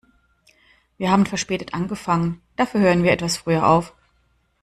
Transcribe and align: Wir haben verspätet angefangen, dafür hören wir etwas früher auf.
Wir 0.97 1.11
haben 1.11 1.27
verspätet 1.27 1.75
angefangen, 1.75 2.41
dafür 2.55 2.79
hören 2.81 3.03
wir 3.03 3.11
etwas 3.11 3.37
früher 3.37 3.67
auf. 3.69 3.93